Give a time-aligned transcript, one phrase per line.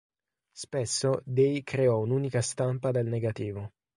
[0.51, 3.73] Spesso Day creò un'unica stampa dal negativo.